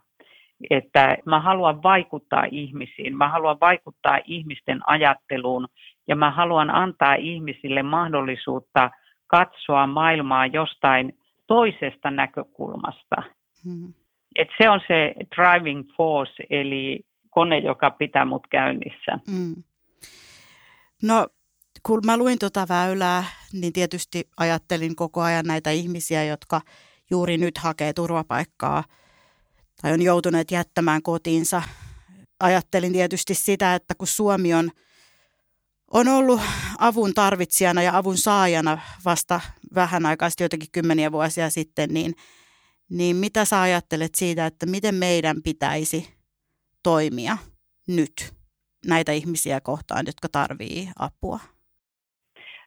Että 0.69 1.17
mä 1.25 1.39
haluan 1.39 1.83
vaikuttaa 1.83 2.43
ihmisiin, 2.51 3.17
mä 3.17 3.29
haluan 3.29 3.57
vaikuttaa 3.61 4.19
ihmisten 4.25 4.79
ajatteluun 4.87 5.67
ja 6.07 6.15
mä 6.15 6.31
haluan 6.31 6.69
antaa 6.69 7.13
ihmisille 7.13 7.83
mahdollisuutta 7.83 8.89
katsoa 9.27 9.87
maailmaa 9.87 10.45
jostain 10.45 11.17
toisesta 11.47 12.11
näkökulmasta. 12.11 13.15
Hmm. 13.63 13.93
Et 14.35 14.47
se 14.61 14.69
on 14.69 14.79
se 14.87 15.13
driving 15.35 15.83
force, 15.97 16.43
eli 16.49 17.05
kone, 17.29 17.57
joka 17.57 17.91
pitää 17.91 18.25
mut 18.25 18.47
käynnissä. 18.47 19.19
Hmm. 19.31 19.63
No 21.03 21.27
kun 21.85 21.99
mä 22.05 22.17
luin 22.17 22.39
tuota 22.39 22.65
väylää, 22.69 23.23
niin 23.53 23.73
tietysti 23.73 24.29
ajattelin 24.37 24.95
koko 24.95 25.21
ajan 25.21 25.45
näitä 25.45 25.69
ihmisiä, 25.69 26.23
jotka 26.23 26.61
juuri 27.11 27.37
nyt 27.37 27.57
hakee 27.57 27.93
turvapaikkaa 27.93 28.83
tai 29.81 29.93
on 29.93 30.01
joutuneet 30.01 30.51
jättämään 30.51 31.01
kotiinsa. 31.01 31.61
Ajattelin 32.39 32.93
tietysti 32.93 33.33
sitä, 33.33 33.75
että 33.75 33.95
kun 33.95 34.07
Suomi 34.07 34.53
on, 34.53 34.69
on 35.93 36.07
ollut 36.07 36.41
avun 36.79 37.13
tarvitsijana 37.13 37.81
ja 37.81 37.97
avun 37.97 38.17
saajana 38.17 38.77
vasta 39.05 39.41
vähän 39.75 40.05
aikaa 40.05 40.29
jotenkin 40.39 40.71
kymmeniä 40.71 41.11
vuosia 41.11 41.49
sitten, 41.49 41.89
niin, 41.93 42.13
niin 42.89 43.15
mitä 43.15 43.45
sä 43.45 43.61
ajattelet 43.61 44.15
siitä, 44.15 44.45
että 44.45 44.65
miten 44.65 44.95
meidän 44.95 45.37
pitäisi 45.43 46.13
toimia 46.83 47.37
nyt 47.87 48.33
näitä 48.87 49.11
ihmisiä 49.11 49.61
kohtaan, 49.61 50.05
jotka 50.05 50.27
tarvii 50.31 50.89
apua? 50.99 51.39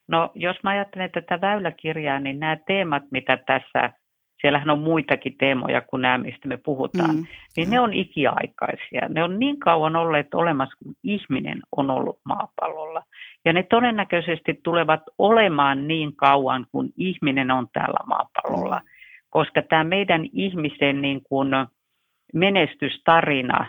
No 0.08 0.32
jos 0.34 0.56
mä 0.62 0.70
ajattelen 0.70 1.10
tätä 1.10 1.40
väyläkirjaa, 1.40 2.20
niin 2.20 2.40
nämä 2.40 2.56
teemat, 2.66 3.02
mitä 3.10 3.36
tässä, 3.36 4.01
siellähän 4.42 4.70
on 4.70 4.78
muitakin 4.78 5.36
teemoja 5.38 5.80
kuin 5.80 6.02
nämä, 6.02 6.18
mistä 6.18 6.48
me 6.48 6.56
puhutaan, 6.56 7.16
mm. 7.16 7.26
niin 7.56 7.70
ne 7.70 7.80
on 7.80 7.92
ikiaikaisia. 7.92 9.08
Ne 9.08 9.24
on 9.24 9.38
niin 9.38 9.58
kauan 9.58 9.96
olleet 9.96 10.34
olemassa, 10.34 10.76
kun 10.84 10.94
ihminen 11.02 11.60
on 11.76 11.90
ollut 11.90 12.18
maapallolla. 12.24 13.02
Ja 13.44 13.52
ne 13.52 13.62
todennäköisesti 13.62 14.60
tulevat 14.62 15.00
olemaan 15.18 15.88
niin 15.88 16.16
kauan, 16.16 16.66
kun 16.72 16.90
ihminen 16.96 17.50
on 17.50 17.68
täällä 17.72 17.98
maapallolla. 18.06 18.78
Mm. 18.78 18.86
Koska 19.30 19.62
tämä 19.62 19.84
meidän 19.84 20.26
ihmisen 20.32 21.02
niin 21.02 21.22
kuin 21.28 21.48
menestystarina 22.34 23.66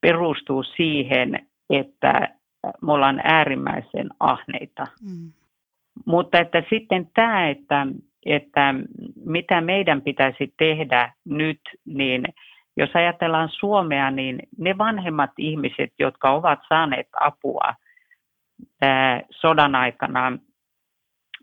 perustuu 0.00 0.62
siihen, 0.62 1.46
että 1.70 2.28
me 2.82 2.92
ollaan 2.92 3.20
äärimmäisen 3.24 4.08
ahneita. 4.20 4.86
Mm. 5.02 5.32
Mutta 6.06 6.38
että 6.38 6.62
sitten 6.70 7.10
tämä, 7.14 7.48
että, 7.48 7.86
että 8.26 8.74
mitä 9.24 9.60
meidän 9.60 10.02
pitäisi 10.02 10.54
tehdä 10.58 11.12
nyt, 11.24 11.60
niin 11.86 12.24
jos 12.76 12.90
ajatellaan 12.94 13.48
Suomea, 13.48 14.10
niin 14.10 14.38
ne 14.58 14.78
vanhemmat 14.78 15.30
ihmiset, 15.38 15.92
jotka 15.98 16.30
ovat 16.30 16.58
saaneet 16.68 17.08
apua 17.20 17.74
ää, 18.82 19.22
sodan 19.30 19.74
aikana, 19.74 20.38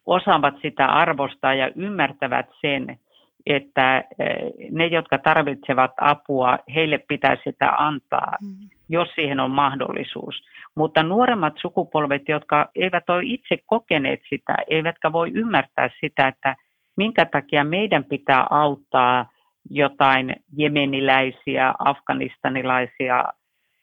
osaavat 0.06 0.56
sitä 0.62 0.86
arvostaa 0.86 1.54
ja 1.54 1.72
ymmärtävät 1.76 2.46
sen, 2.62 3.00
että 3.46 4.04
ne, 4.72 4.86
jotka 4.86 5.18
tarvitsevat 5.18 5.92
apua, 6.02 6.60
heille 6.76 6.98
pitää 6.98 7.38
sitä 7.44 7.72
antaa, 7.78 8.38
mm. 8.42 8.70
jos 8.90 9.10
siihen 9.16 9.40
on 9.40 9.52
mahdollisuus. 9.52 10.44
Mutta 10.76 11.04
nuoremmat 11.04 11.54
sukupolvet, 11.62 12.22
jotka 12.28 12.70
eivät 12.76 13.10
ole 13.10 13.22
itse 13.24 13.58
kokeneet 13.66 14.20
sitä, 14.30 14.56
eivätkä 14.68 15.12
voi 15.12 15.32
ymmärtää 15.34 15.90
sitä, 16.00 16.28
että 16.28 16.56
minkä 16.98 17.26
takia 17.26 17.64
meidän 17.64 18.04
pitää 18.04 18.48
auttaa 18.50 19.32
jotain 19.70 20.36
jemeniläisiä, 20.58 21.74
afganistanilaisia, 21.80 23.24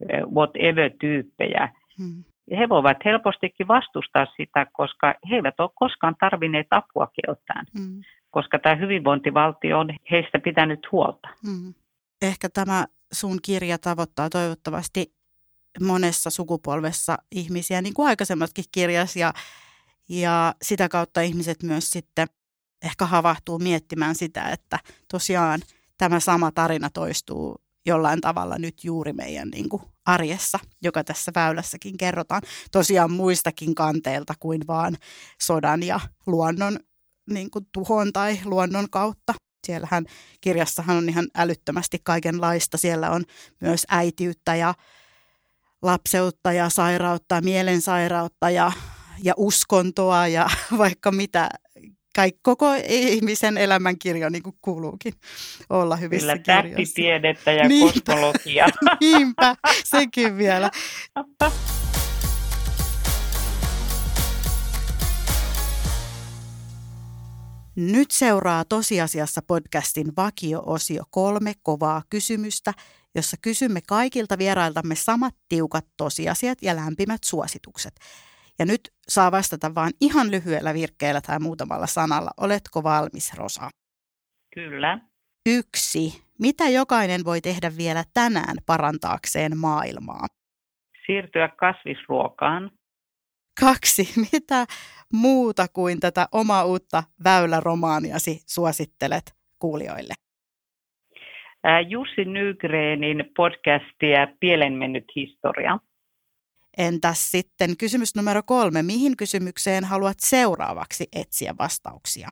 eh, 0.08 0.22
whatever-tyyppejä. 0.34 1.68
Hmm. 1.98 2.24
He 2.58 2.68
voivat 2.68 2.96
helpostikin 3.04 3.68
vastustaa 3.68 4.26
sitä, 4.36 4.66
koska 4.72 5.14
he 5.30 5.36
eivät 5.36 5.60
ole 5.60 5.70
koskaan 5.74 6.16
tarvinneet 6.20 6.66
apua 6.70 7.08
keltään, 7.22 7.66
hmm. 7.78 8.02
koska 8.30 8.58
tämä 8.58 8.74
hyvinvointivaltio 8.74 9.78
on 9.78 9.90
heistä 10.10 10.38
pitänyt 10.38 10.80
huolta. 10.92 11.28
Hmm. 11.46 11.74
Ehkä 12.22 12.48
tämä 12.48 12.86
sun 13.12 13.38
kirja 13.42 13.78
tavoittaa 13.78 14.30
toivottavasti 14.30 15.14
monessa 15.80 16.30
sukupolvessa 16.30 17.18
ihmisiä, 17.30 17.82
niin 17.82 17.94
kuin 17.94 18.08
aikaisemmatkin 18.08 18.64
kirjas, 18.72 19.16
ja, 19.16 19.32
ja 20.08 20.54
sitä 20.62 20.88
kautta 20.88 21.20
ihmiset 21.20 21.62
myös 21.62 21.90
sitten 21.90 22.26
ehkä 22.84 23.06
havahtuu 23.06 23.58
miettimään 23.58 24.14
sitä, 24.14 24.48
että 24.48 24.78
tosiaan 25.12 25.60
tämä 25.98 26.20
sama 26.20 26.52
tarina 26.52 26.90
toistuu 26.90 27.64
jollain 27.86 28.20
tavalla 28.20 28.58
nyt 28.58 28.84
juuri 28.84 29.12
meidän 29.12 29.48
niin 29.48 29.68
kuin 29.68 29.82
arjessa, 30.06 30.58
joka 30.82 31.04
tässä 31.04 31.32
väylässäkin 31.34 31.96
kerrotaan. 31.96 32.42
Tosiaan 32.72 33.12
muistakin 33.12 33.74
kanteilta 33.74 34.34
kuin 34.40 34.60
vaan 34.66 34.96
sodan 35.42 35.82
ja 35.82 36.00
luonnon 36.26 36.78
niin 37.30 37.50
kuin 37.50 37.66
tuhon 37.72 38.12
tai 38.12 38.40
luonnon 38.44 38.90
kautta. 38.90 39.34
Siellähän 39.66 40.04
kirjassahan 40.40 40.96
on 40.96 41.08
ihan 41.08 41.26
älyttömästi 41.34 41.98
kaikenlaista. 42.02 42.78
Siellä 42.78 43.10
on 43.10 43.24
myös 43.60 43.84
äitiyttä 43.88 44.54
ja 44.54 44.74
lapseutta 45.82 46.52
ja 46.52 46.68
sairautta, 46.68 47.40
mielensairautta 47.40 48.50
ja, 48.50 48.72
ja 49.22 49.34
uskontoa 49.36 50.28
ja 50.28 50.50
vaikka 50.78 51.12
mitä. 51.12 51.48
Kaikki, 52.16 52.40
koko 52.42 52.66
ihmisen 52.88 53.58
elämän 53.58 53.98
kirjo 53.98 54.28
niin 54.28 54.42
kuin 54.42 54.56
kuuluukin 54.62 55.12
olla 55.70 55.96
hyvissä 55.96 56.26
Kyllä, 56.26 56.38
kirjoissa. 56.38 56.72
tähtitiedettä 56.74 57.52
ja 57.52 57.68
Niinpä. 57.68 58.00
kosmologia. 58.06 58.66
Niinpä, 59.00 59.56
sekin 59.84 60.38
vielä. 60.38 60.70
Nyt 67.76 68.10
seuraa 68.10 68.64
tosiasiassa 68.64 69.40
podcastin 69.46 70.06
vakio-osio 70.16 71.02
kolme 71.10 71.52
kovaa 71.62 72.02
kysymystä, 72.10 72.72
jossa 73.14 73.36
kysymme 73.42 73.80
kaikilta 73.88 74.38
vierailtamme 74.38 74.94
samat 74.94 75.34
tiukat 75.48 75.86
tosiasiat 75.96 76.58
ja 76.62 76.76
lämpimät 76.76 77.24
suositukset. 77.24 77.94
Ja 78.58 78.66
nyt 78.66 78.80
saa 79.08 79.32
vastata 79.32 79.74
vain 79.74 79.92
ihan 80.00 80.30
lyhyellä 80.30 80.74
virkkeellä 80.74 81.20
tai 81.20 81.38
muutamalla 81.38 81.86
sanalla. 81.86 82.30
Oletko 82.40 82.82
valmis, 82.82 83.34
Rosa? 83.38 83.70
Kyllä. 84.54 84.98
Yksi. 85.46 86.24
Mitä 86.38 86.68
jokainen 86.68 87.24
voi 87.24 87.40
tehdä 87.40 87.70
vielä 87.76 88.04
tänään 88.14 88.56
parantaakseen 88.66 89.56
maailmaa? 89.56 90.26
Siirtyä 91.06 91.48
kasvisruokaan. 91.48 92.70
Kaksi. 93.60 94.08
Mitä 94.32 94.66
muuta 95.12 95.66
kuin 95.72 96.00
tätä 96.00 96.26
omaa 96.32 96.64
uutta 96.64 97.02
väyläromaaniasi 97.24 98.40
suosittelet 98.46 99.34
kuulijoille? 99.58 100.14
Jussi 101.88 102.24
Nygreenin 102.24 103.24
podcastia 103.36 104.26
Pielen 104.40 104.72
mennyt 104.72 105.04
historia. 105.16 105.78
Entäs 106.78 107.30
sitten 107.30 107.76
kysymys 107.76 108.14
numero 108.14 108.42
kolme. 108.42 108.82
Mihin 108.82 109.16
kysymykseen 109.16 109.84
haluat 109.84 110.16
seuraavaksi 110.20 111.08
etsiä 111.12 111.54
vastauksia? 111.58 112.28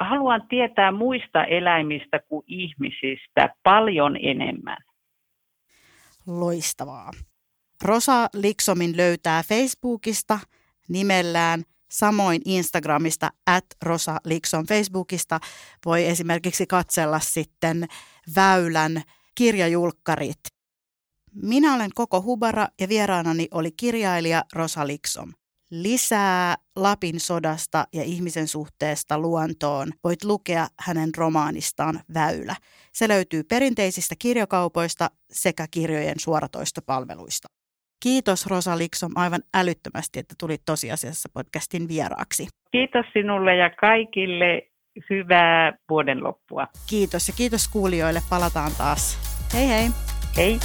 haluan 0.00 0.48
tietää 0.48 0.92
muista 0.92 1.44
eläimistä 1.44 2.20
kuin 2.28 2.44
ihmisistä 2.46 3.54
paljon 3.62 4.16
enemmän. 4.16 4.78
Loistavaa. 6.26 7.10
Rosa 7.84 8.28
Liksomin 8.34 8.96
löytää 8.96 9.42
Facebookista 9.42 10.38
nimellään 10.88 11.62
Samoin 11.90 12.40
Instagramista 12.44 13.30
at 13.46 13.64
Rosa 13.82 14.16
Likson 14.24 14.66
Facebookista 14.66 15.40
voi 15.84 16.06
esimerkiksi 16.06 16.66
katsella 16.66 17.18
sitten 17.18 17.86
väylän 18.36 19.02
kirjajulkkarit. 19.34 20.40
Minä 21.34 21.74
olen 21.74 21.90
Koko 21.94 22.22
Hubara 22.22 22.68
ja 22.80 22.88
vieraanani 22.88 23.48
oli 23.54 23.70
kirjailija 23.72 24.44
Rosa 24.52 24.86
Liksom. 24.86 25.32
Lisää 25.70 26.54
Lapin 26.76 27.20
sodasta 27.20 27.84
ja 27.92 28.02
ihmisen 28.02 28.48
suhteesta 28.48 29.18
luontoon 29.18 29.88
voit 30.04 30.24
lukea 30.24 30.66
hänen 30.80 31.10
romaanistaan 31.16 32.00
Väylä. 32.14 32.56
Se 32.92 33.08
löytyy 33.08 33.42
perinteisistä 33.44 34.14
kirjakaupoista 34.18 35.10
sekä 35.30 35.66
kirjojen 35.70 36.20
suoratoistopalveluista. 36.20 37.48
Kiitos 38.02 38.46
Rosa 38.46 38.78
Liksom 38.78 39.12
aivan 39.14 39.40
älyttömästi, 39.54 40.18
että 40.18 40.34
tulit 40.40 40.62
tosiasiassa 40.66 41.28
podcastin 41.34 41.88
vieraaksi. 41.88 42.46
Kiitos 42.72 43.06
sinulle 43.12 43.56
ja 43.56 43.70
kaikille. 43.70 44.62
Hyvää 45.10 45.72
vuoden 45.90 46.24
loppua. 46.24 46.66
Kiitos 46.90 47.28
ja 47.28 47.34
kiitos 47.36 47.68
kuulijoille. 47.68 48.20
Palataan 48.30 48.72
taas. 48.78 49.18
Hei 49.54 49.68
hei. 49.68 49.88
Hei. 50.36 50.58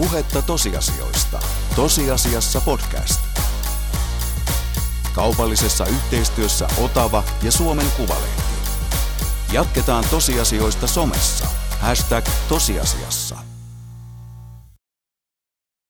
Puhetta 0.00 0.42
tosiasioista. 0.42 1.38
Tosiasiassa 1.76 2.60
podcast. 2.60 3.20
Kaupallisessa 5.14 5.86
yhteistyössä 5.86 6.68
Otava 6.78 7.24
ja 7.42 7.52
Suomen 7.52 7.86
Kuvalehti. 7.96 8.42
Jatketaan 9.52 10.04
tosiasioista 10.10 10.86
somessa. 10.86 11.46
Hashtag 11.80 12.24
tosiasiassa. 12.48 13.49